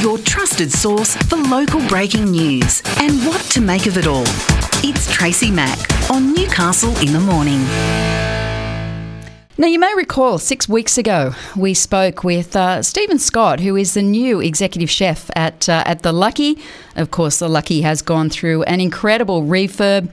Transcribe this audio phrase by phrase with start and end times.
[0.00, 4.24] your trusted source for local breaking news and what to make of it all.
[4.84, 5.78] It's Tracy Mack
[6.10, 7.62] on Newcastle in the Morning.
[9.58, 13.94] Now, you may recall six weeks ago we spoke with uh, Stephen Scott, who is
[13.94, 16.58] the new executive chef at, uh, at The Lucky.
[16.94, 20.10] Of course, The Lucky has gone through an incredible refurb.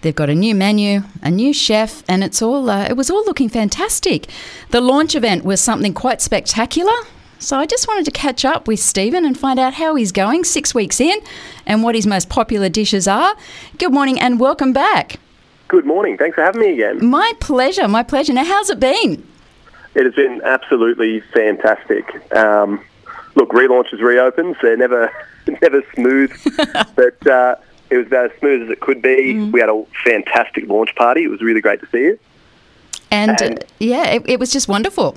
[0.00, 3.24] They've got a new menu, a new chef, and it's all uh, it was all
[3.26, 4.28] looking fantastic.
[4.70, 6.94] The launch event was something quite spectacular.
[7.38, 10.44] So I just wanted to catch up with Stephen and find out how he's going
[10.44, 11.18] six weeks in
[11.66, 13.36] and what his most popular dishes are.
[13.78, 15.20] Good morning and welcome back.
[15.68, 16.16] Good morning.
[16.16, 17.04] Thanks for having me again.
[17.04, 18.32] My pleasure, my pleasure.
[18.32, 19.26] Now, how's it been?
[19.94, 22.34] It has been absolutely fantastic.
[22.34, 22.80] Um,
[23.36, 24.56] look, relaunches reopens.
[24.60, 25.12] They're never
[25.62, 26.32] never smooth,
[26.96, 27.56] but uh,
[27.90, 29.34] it was about as smooth as it could be.
[29.34, 29.52] Mm.
[29.52, 31.24] We had a fantastic launch party.
[31.24, 32.18] It was really great to see you.
[33.10, 35.16] And, and uh, yeah, it, it, was just wonderful.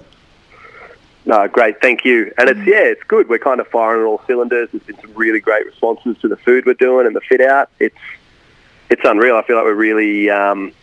[1.26, 2.34] No, great, thank you.
[2.38, 2.58] And mm.
[2.58, 3.30] it's yeah, it's good.
[3.30, 4.70] We're kind of firing on all cylinders.
[4.72, 7.70] There's been some really great responses to the food we're doing and the fit out.
[7.80, 7.98] It's
[8.90, 9.36] it's unreal.
[9.38, 10.74] I feel like we're really, um,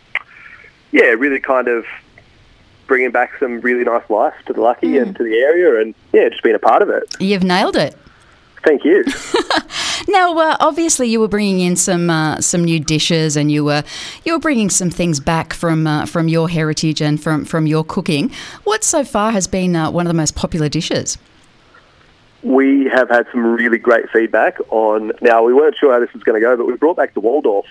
[0.91, 1.85] yeah, really kind of
[2.87, 5.01] bringing back some really nice life to the Lucky mm.
[5.01, 7.15] and to the area, and yeah, just being a part of it.
[7.19, 7.95] You've nailed it.
[8.63, 9.03] Thank you.
[10.07, 13.83] now, uh, obviously, you were bringing in some uh, some new dishes, and you were
[14.23, 17.83] you were bringing some things back from uh, from your heritage and from from your
[17.83, 18.31] cooking.
[18.63, 21.17] What so far has been uh, one of the most popular dishes?
[22.41, 25.11] We have had some really great feedback on.
[25.21, 27.19] Now, we weren't sure how this was going to go, but we brought back the
[27.19, 27.65] Waldorf.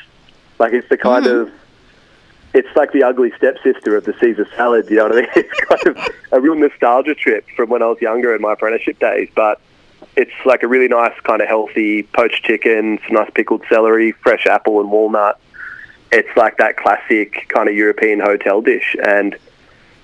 [0.58, 1.42] Like it's the kind mm.
[1.42, 1.52] of
[2.54, 4.88] it's like the ugly stepsister of the Caesar salad.
[4.90, 5.30] You know what I mean?
[5.36, 8.98] It's kind of a real nostalgia trip from when I was younger in my apprenticeship
[8.98, 9.60] days, but
[10.18, 14.46] it's like a really nice kind of healthy poached chicken, some nice pickled celery, fresh
[14.46, 15.40] apple and walnut.
[16.10, 19.36] It's like that classic kind of European hotel dish, and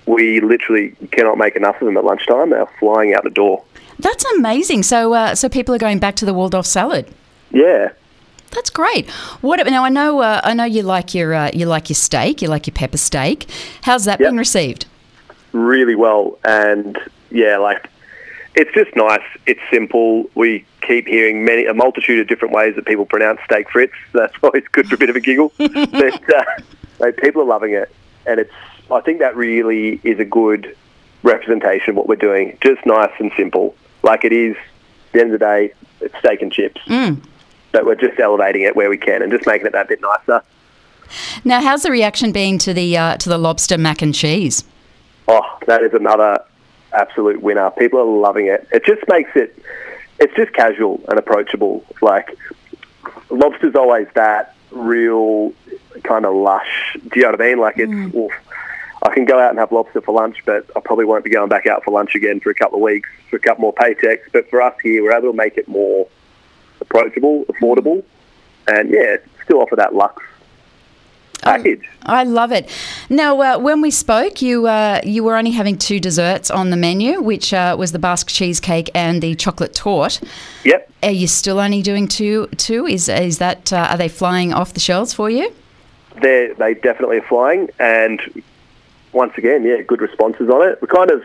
[0.06, 2.50] we literally cannot make enough of them at lunchtime.
[2.50, 3.64] They're flying out the door.
[3.98, 4.84] That's amazing.
[4.84, 7.12] So, uh, so people are going back to the Waldorf salad.
[7.50, 7.90] Yeah.
[8.52, 9.10] That's great.
[9.40, 9.82] What now?
[9.82, 10.20] I know.
[10.20, 12.40] Uh, I know you like your uh, you like your steak.
[12.40, 13.50] You like your pepper steak.
[13.82, 14.28] How's that yep.
[14.28, 14.86] been received?
[15.50, 16.96] Really well, and
[17.32, 17.90] yeah, like
[18.54, 19.22] it's just nice.
[19.46, 20.30] It's simple.
[20.34, 23.92] We keep hearing many a multitude of different ways that people pronounce steak frites.
[24.12, 25.52] That's always good for a bit of a giggle.
[25.58, 26.44] but uh,
[26.98, 27.94] like, people are loving it,
[28.26, 28.52] and it's.
[28.90, 30.76] I think that really is a good
[31.22, 32.58] representation of what we're doing.
[32.60, 34.56] Just nice and simple, like it is.
[34.56, 36.80] At the end of the day, it's steak and chips.
[36.86, 37.24] Mm.
[37.72, 40.42] But we're just elevating it where we can and just making it that bit nicer.
[41.44, 44.64] Now, how's the reaction been to the uh, to the lobster mac and cheese?
[45.28, 46.44] Oh, that is another
[46.94, 47.70] absolute winner.
[47.72, 48.66] People are loving it.
[48.72, 49.58] It just makes it,
[50.20, 51.84] it's just casual and approachable.
[52.00, 52.36] Like,
[53.30, 55.52] lobster's always that real
[56.02, 56.96] kind of lush.
[57.02, 57.58] Do you know what I mean?
[57.58, 58.14] Like, it's, mm.
[58.14, 58.32] oof,
[59.02, 61.48] I can go out and have lobster for lunch, but I probably won't be going
[61.48, 64.22] back out for lunch again for a couple of weeks, for a couple more paychecks.
[64.32, 66.08] But for us here, we're able to make it more
[66.80, 68.02] approachable, affordable,
[68.66, 70.24] and yeah, still offer that luxe
[71.44, 71.82] package.
[72.02, 72.68] I love it.
[73.08, 76.76] Now, uh, when we spoke, you uh, you were only having two desserts on the
[76.76, 80.20] menu, which uh, was the Basque cheesecake and the chocolate torte.
[80.64, 80.90] Yep.
[81.02, 82.48] Are you still only doing two?
[82.56, 85.52] Two is is that uh, are they flying off the shelves for you?
[86.20, 88.20] They they definitely are flying, and
[89.12, 90.80] once again, yeah, good responses on it.
[90.80, 91.22] We kind of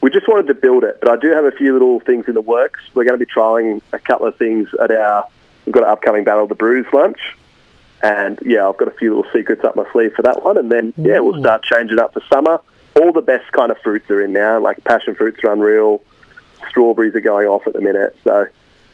[0.00, 2.34] we just wanted to build it, but I do have a few little things in
[2.34, 2.80] the works.
[2.94, 5.26] We're going to be trialing a couple of things at our
[5.66, 7.36] we've got an upcoming Battle of the Brews lunch
[8.02, 10.56] and yeah, I've got a few little secrets up my sleeve for that one.
[10.56, 12.60] And then yeah, we'll start changing up for summer.
[13.00, 14.60] All the best kind of fruits are in now.
[14.60, 16.02] Like passion fruits are unreal.
[16.68, 18.16] Strawberries are going off at the minute.
[18.24, 18.46] So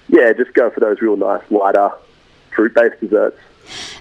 [0.09, 1.91] yeah, just go for those real nice lighter
[2.54, 3.38] fruit-based desserts.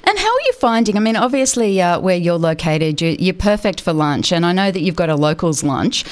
[0.03, 0.97] And how are you finding?
[0.97, 4.81] I mean, obviously, uh, where you're located, you're perfect for lunch, and I know that
[4.81, 6.03] you've got a locals lunch.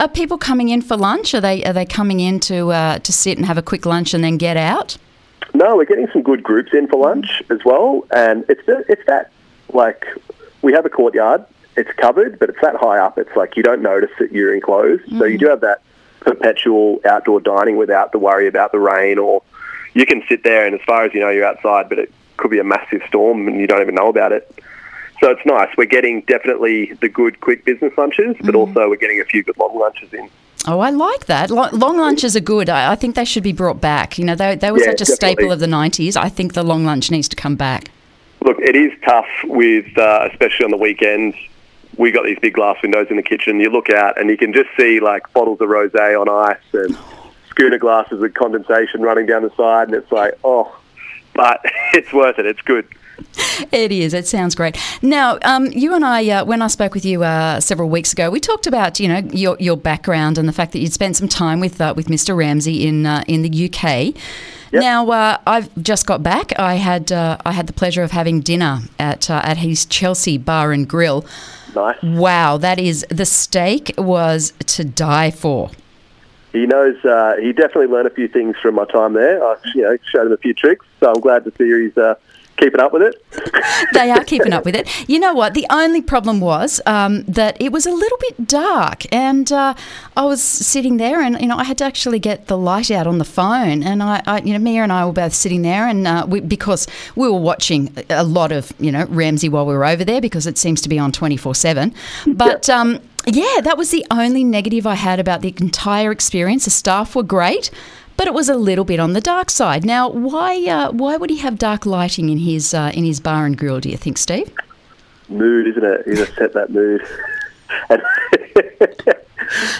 [0.00, 1.34] Are people coming in for lunch?
[1.34, 4.14] Are they are they coming in to uh, to sit and have a quick lunch
[4.14, 4.96] and then get out?
[5.54, 9.30] No, we're getting some good groups in for lunch as well, and it's it's that
[9.72, 10.04] like
[10.62, 11.44] we have a courtyard.
[11.76, 13.18] It's covered, but it's that high up.
[13.18, 15.18] It's like you don't notice that you're enclosed, mm.
[15.18, 15.40] so you mm.
[15.40, 15.82] do have that
[16.20, 19.42] perpetual outdoor dining without the worry about the rain, or
[19.94, 22.50] you can sit there and as far as you know you're outside, but it could
[22.50, 24.52] be a massive storm and you don't even know about it.
[25.20, 25.68] So it's nice.
[25.76, 28.58] We're getting definitely the good quick business lunches, but mm.
[28.58, 30.28] also we're getting a few good long lunches in.
[30.66, 31.50] Oh, I like that.
[31.50, 32.70] Long lunches are good.
[32.70, 34.18] I think they should be brought back.
[34.18, 35.16] You know, they, they were yeah, such a definitely.
[35.16, 36.16] staple of the 90s.
[36.16, 37.90] I think the long lunch needs to come back.
[38.42, 41.36] Look, it is tough with, uh, especially on the weekends.
[41.98, 43.60] We got these big glass windows in the kitchen.
[43.60, 46.96] You look out and you can just see like bottles of rosé on ice and
[47.48, 50.76] schooner glasses with condensation running down the side, and it's like, oh,
[51.34, 51.60] but
[51.94, 52.46] it's worth it.
[52.46, 52.86] It's good.
[53.70, 54.14] It is.
[54.14, 54.76] It sounds great.
[55.02, 58.30] Now, um, you and I, uh, when I spoke with you uh, several weeks ago,
[58.30, 61.28] we talked about you know your, your background and the fact that you'd spent some
[61.28, 62.36] time with uh, with Mr.
[62.36, 64.14] Ramsay in uh, in the UK.
[64.72, 64.82] Yep.
[64.82, 66.58] Now, uh, I've just got back.
[66.58, 70.72] I had uh, I had the pleasure of having dinner at at his Chelsea Bar
[70.72, 71.24] and Grill.
[71.74, 72.02] Nice.
[72.02, 75.70] Wow, that is the steak was to die for.
[76.52, 77.04] He knows.
[77.04, 79.42] Uh, he definitely learned a few things from my time there.
[79.44, 80.86] I, you know, showed him a few tricks.
[81.00, 82.14] So I'm glad to see he's uh,
[82.56, 83.22] keeping up with it.
[83.92, 85.08] they are keeping up with it.
[85.08, 85.54] You know what?
[85.54, 89.74] The only problem was um, that it was a little bit dark, and uh,
[90.16, 93.06] I was sitting there, and you know, I had to actually get the light out
[93.06, 95.86] on the phone, and I, I you know, Mia and I were both sitting there,
[95.88, 96.86] and uh, we, because
[97.16, 100.46] we were watching a lot of you know Ramsay while we were over there because
[100.46, 101.94] it seems to be on twenty four seven,
[102.26, 102.68] but.
[102.68, 106.66] Um, yeah, that was the only negative I had about the entire experience.
[106.66, 107.70] The staff were great,
[108.16, 109.84] but it was a little bit on the dark side.
[109.84, 113.46] Now, why uh, why would he have dark lighting in his uh, in his bar
[113.46, 113.80] and grill?
[113.80, 114.52] Do you think, Steve?
[115.28, 116.02] Mood, isn't it?
[116.06, 117.00] He's just set that mood.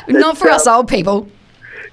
[0.09, 1.29] Not for It's, us old people.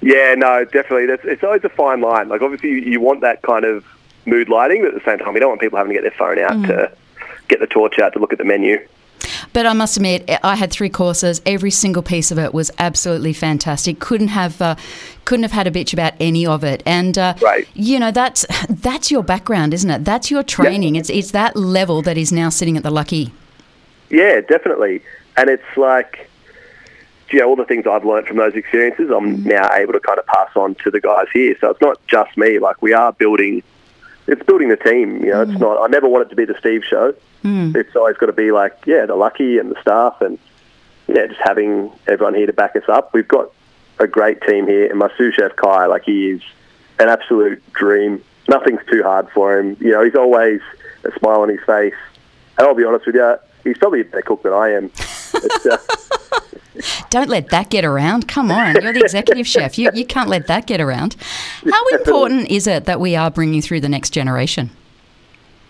[0.00, 1.06] Yeah, no, definitely.
[1.06, 2.28] That's, it's always a fine line.
[2.28, 3.84] Like, obviously, you, you want that kind of
[4.26, 6.18] mood lighting, but at the same time, you don't want people having to get their
[6.18, 6.66] phone out Mm.
[6.68, 6.92] to
[7.48, 8.84] get the torch out to look at the menu.
[9.52, 11.40] But I must admit, I had three courses.
[11.46, 13.98] Every single piece of it was absolutely fantastic.
[14.00, 14.76] Couldn't have uh,
[15.24, 16.82] couldn't have had a bitch about any of it.
[16.86, 17.66] And uh, Right.
[17.74, 20.04] you know that's that's your background, isn't it?
[20.04, 20.96] That's your training.
[20.96, 23.32] It's it's that level that is now sitting at the Lucky.
[24.10, 25.02] Yeah, definitely.
[25.36, 26.28] And it's like,
[27.30, 30.18] you know, all the things I've learned from those experiences, I'm now able to kind
[30.18, 31.56] of pass on to the guys here.
[31.60, 32.58] So it's not just me.
[32.58, 33.62] Like, we are building,
[34.26, 35.24] it's building the team.
[35.24, 35.60] You know, it's mm.
[35.60, 37.14] not, I never want it to be the Steve show.
[37.44, 37.74] Mm.
[37.74, 40.38] It's always got to be like, yeah, the Lucky and the staff and,
[41.08, 43.12] yeah, just having everyone here to back us up.
[43.12, 43.50] We've got
[43.98, 44.88] a great team here.
[44.88, 46.42] And my sous chef, Kai, like, he is
[46.98, 48.22] an absolute dream.
[48.48, 49.76] Nothing's too hard for him.
[49.80, 50.60] You know, he's always
[51.04, 51.94] a smile on his face.
[52.58, 54.90] And I'll be honest with you, he's probably a better cook than I am.
[57.10, 58.28] Don't let that get around.
[58.28, 59.78] Come on, you're the executive chef.
[59.78, 61.16] You you can't let that get around.
[61.70, 64.70] How important is it that we are bringing through the next generation?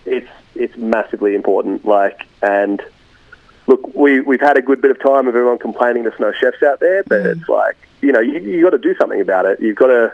[0.05, 1.85] it's it's massively important.
[1.85, 2.81] Like, and
[3.67, 6.61] look, we we've had a good bit of time of everyone complaining there's no chefs
[6.63, 7.37] out there, but mm.
[7.37, 9.59] it's like you know you you got to do something about it.
[9.59, 10.13] You've got to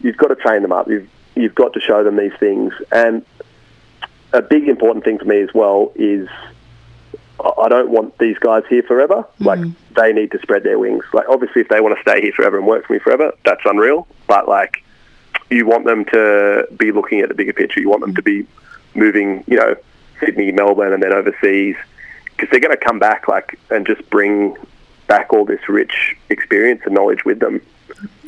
[0.00, 0.88] you've got to train them up.
[0.88, 2.72] You've you've got to show them these things.
[2.92, 3.24] And
[4.32, 6.28] a big important thing for me as well is
[7.40, 9.26] I don't want these guys here forever.
[9.40, 9.70] Like hmm.
[9.96, 11.04] they need to spread their wings.
[11.12, 13.62] Like obviously, if they want to stay here forever and work for me forever, that's
[13.64, 14.06] unreal.
[14.26, 14.84] But like,
[15.50, 17.80] you want them to be looking at the bigger picture.
[17.80, 18.46] You want them to be
[18.94, 19.74] moving, you know,
[20.20, 21.76] Sydney, Melbourne, and then overseas,
[22.24, 24.56] because they're going to come back like and just bring
[25.06, 27.60] back all this rich experience and knowledge with them.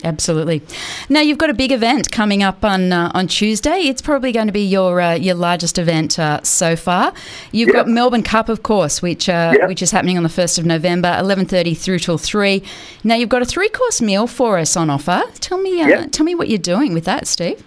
[0.04, 0.62] Absolutely.
[1.08, 3.78] Now you've got a big event coming up on uh, on Tuesday.
[3.88, 7.12] It's probably going to be your uh, your largest event uh, so far.
[7.50, 9.66] You've got Melbourne Cup, of course, which uh, Yeah.
[9.66, 12.62] which is happening on the first of November, eleven thirty through till three.
[13.04, 15.22] Now you've got a three course meal for us on offer.
[15.40, 16.06] Tell me, uh, Yeah.
[16.06, 17.64] tell me what you're doing with that, Steve.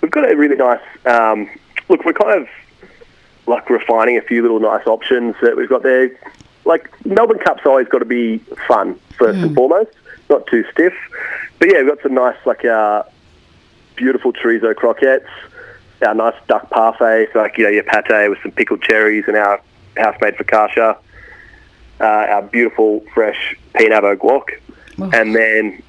[0.00, 1.50] We've got a really nice um,
[1.88, 2.04] look.
[2.04, 2.48] We're kind of
[3.46, 6.10] like refining a few little nice options that we've got there.
[6.64, 9.90] Like Melbourne Cup's always got to be fun first and foremost,
[10.28, 10.94] not too stiff.
[11.58, 13.06] But yeah, we've got some nice like our
[13.96, 15.28] beautiful chorizo croquettes,
[16.06, 19.36] our nice duck parfait, so like you know your pate with some pickled cherries and
[19.36, 19.60] our
[19.96, 20.96] house made focaccia,
[22.00, 24.60] uh, our beautiful fresh peanut au guac,
[24.98, 25.10] Oh.
[25.12, 25.82] and then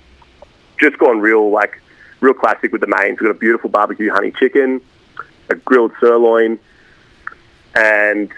[0.79, 1.81] just gone real like
[2.19, 3.19] real classic with the mains.
[3.19, 4.81] We've got a beautiful barbecue honey chicken,
[5.49, 6.59] a grilled sirloin,
[7.75, 8.29] and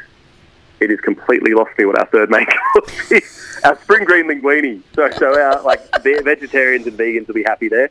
[0.81, 3.59] it has completely lost me what our third main course is.
[3.63, 4.81] Our spring green linguine.
[4.95, 7.89] So, so our like ve- vegetarians and vegans will be happy there.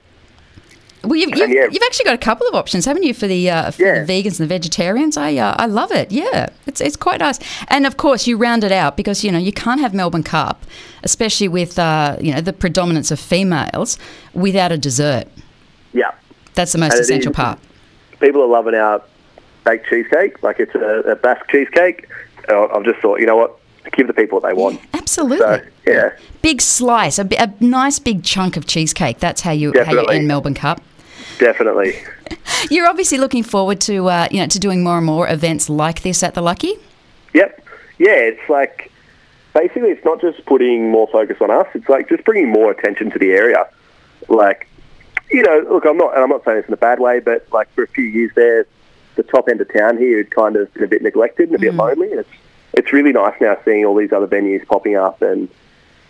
[1.04, 1.68] Well, you've, you've, yeah.
[1.70, 4.02] you've actually got a couple of options, haven't you, for the uh, for Yeah.
[4.04, 5.16] the vegans and the vegetarians?
[5.16, 6.10] I uh, I love it.
[6.10, 7.38] Yeah, it's it's quite nice.
[7.68, 10.64] And of course, you round it out because you know you can't have Melbourne Cup,
[11.04, 13.96] especially with uh, you know the predominance of females,
[14.34, 15.28] without a dessert.
[15.92, 16.10] Yeah.
[16.54, 17.60] That's the most And essential part.
[18.18, 19.00] People are loving our
[19.64, 20.42] baked cheesecake.
[20.42, 22.08] Like it's a, a Basque cheesecake.
[22.48, 23.58] I've just thought, you know what?
[23.92, 24.80] Give the people what they want.
[24.92, 25.38] Absolutely.
[25.38, 26.10] So, yeah.
[26.42, 29.18] Big slice, a, a nice big chunk of cheesecake.
[29.18, 30.82] That's how you how you end Melbourne Cup.
[31.38, 31.94] Definitely.
[32.70, 36.02] You're obviously looking forward to uh, you know to doing more and more events like
[36.02, 36.74] this at the Lucky.
[37.34, 37.64] Yep.
[37.98, 38.92] Yeah, it's like
[39.54, 41.66] basically it's not just putting more focus on us.
[41.74, 43.68] It's like just bringing more attention to the area.
[44.28, 44.68] Like,
[45.30, 47.46] you know, look, I'm not, and I'm not saying this in a bad way, but
[47.52, 48.66] like for a few years there,
[49.18, 51.58] the top end of town here had kind of been a bit neglected and a
[51.58, 52.10] bit lonely.
[52.10, 52.30] And it's
[52.72, 55.48] it's really nice now seeing all these other venues popping up and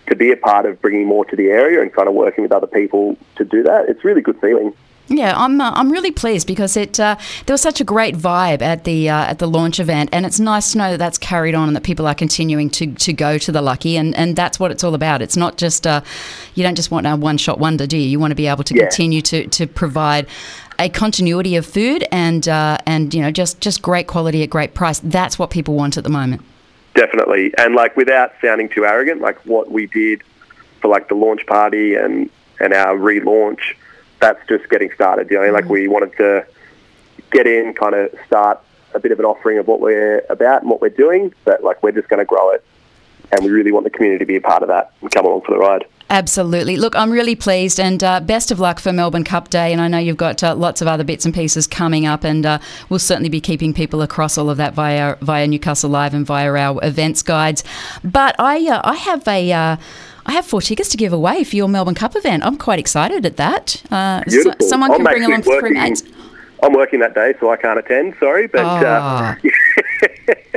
[0.09, 2.53] to be a part of bringing more to the area and kind of working with
[2.53, 3.89] other people to do that.
[3.89, 4.73] It's a really good feeling.
[5.11, 5.59] Yeah, I'm.
[5.59, 9.09] Uh, I'm really pleased because it uh, there was such a great vibe at the
[9.09, 11.75] uh, at the launch event, and it's nice to know that that's carried on and
[11.77, 14.85] that people are continuing to, to go to the Lucky, and, and that's what it's
[14.85, 15.23] all about.
[15.23, 16.03] It's not just uh,
[16.55, 18.07] you don't just want a one shot wonder, do you?
[18.07, 18.83] You want to be able to Yeah.
[18.83, 20.27] continue to, to provide
[20.79, 24.75] a continuity of food and uh, and you know just just great quality at great
[24.75, 25.01] price.
[25.01, 26.43] That's what people want at the moment.
[26.95, 30.23] Definitely, and like without sounding too arrogant, like what we did
[30.81, 32.31] for like the launch party and
[32.61, 33.75] and our relaunch,
[34.21, 35.31] that's just getting started.
[35.31, 36.47] You know, like we wanted to
[37.31, 38.61] get in, kind of start
[38.95, 41.83] a bit of an offering of what we're about and what we're doing, but like
[41.83, 42.65] we're just going to grow it,
[43.33, 45.43] and we really want the community to be a part of that and come along
[45.43, 45.85] for the ride.
[46.11, 46.77] Absolutely.
[46.79, 49.73] Look, I'm really pleased, and uh, best of luck for Melbourne Cup Day.
[49.73, 52.47] And I know you've got uh, lots of other bits and pieces coming up, and
[52.47, 56.25] uh, we'll certainly be keeping people across all of that via via Newcastle Live and
[56.25, 57.63] via our events guides.
[58.03, 59.53] But I uh, I have a.
[59.53, 59.77] Uh,
[60.25, 62.45] I have four tickets to give away for your Melbourne Cup event.
[62.45, 63.83] I'm quite excited at that.
[63.91, 66.03] Uh, so- someone I'm can bring actually along three mates.
[66.63, 68.15] I'm working that day, so I can't attend.
[68.21, 69.37] Sorry, but uh, Ah.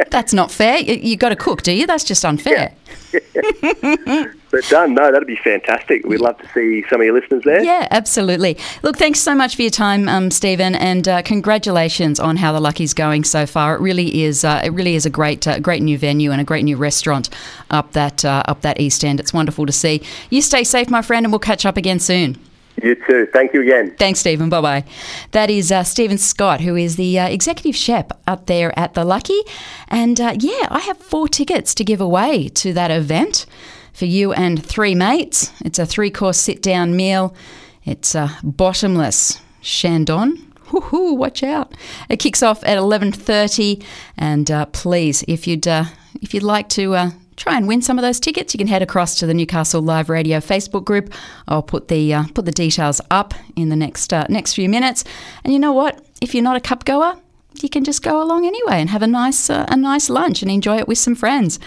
[0.09, 0.79] That's not fair.
[0.79, 1.87] You, you got to cook, do you?
[1.87, 2.73] That's just unfair.
[4.51, 4.93] but done.
[4.93, 6.05] No, that'd be fantastic.
[6.05, 7.63] We'd love to see some of your listeners there.
[7.63, 8.57] Yeah, absolutely.
[8.83, 12.59] Look, thanks so much for your time, um, Stephen, and uh, congratulations on how the
[12.59, 13.75] Lucky's going so far.
[13.75, 14.43] It really is.
[14.43, 17.29] Uh, it really is a great, uh, great new venue and a great new restaurant
[17.69, 19.19] up that uh, up that East End.
[19.19, 20.01] It's wonderful to see.
[20.29, 22.37] You stay safe, my friend, and we'll catch up again soon.
[22.81, 23.27] You too.
[23.31, 23.95] Thank you again.
[23.97, 24.49] Thanks, Stephen.
[24.49, 24.83] Bye bye.
[25.31, 29.03] That is uh, Stephen Scott, who is the uh, executive chef up there at the
[29.03, 29.39] Lucky.
[29.87, 33.45] And uh, yeah, I have four tickets to give away to that event
[33.93, 35.51] for you and three mates.
[35.63, 37.35] It's a three course sit down meal,
[37.83, 40.51] it's a bottomless Chandon.
[40.71, 41.73] Woohoo, watch out.
[42.09, 43.83] It kicks off at 11.30
[44.17, 45.85] and uh, please, if you'd, uh,
[46.21, 48.81] if you'd like to uh, try and win some of those tickets, you can head
[48.81, 51.13] across to the Newcastle Live Radio Facebook group.
[51.47, 55.03] I'll put the, uh, put the details up in the next, uh, next few minutes.
[55.43, 56.05] And you know what?
[56.21, 57.15] If you're not a cup goer,
[57.61, 60.49] you can just go along anyway and have a nice, uh, a nice lunch and
[60.49, 61.59] enjoy it with some friends.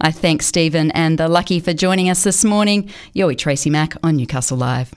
[0.00, 2.90] I thank Stephen and the Lucky for joining us this morning.
[3.14, 4.94] With Tracy Mack on Newcastle Live.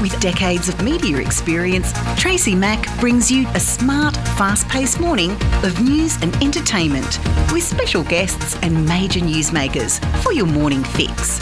[0.00, 5.32] With decades of media experience, Tracy Mack brings you a smart, fast paced morning
[5.64, 7.18] of news and entertainment
[7.52, 11.40] with special guests and major newsmakers for your morning fix.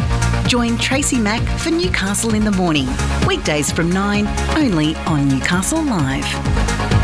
[0.49, 2.89] Join Tracy Mack for Newcastle in the Morning,
[3.27, 4.27] weekdays from 9,
[4.57, 6.96] only on Newcastle Live.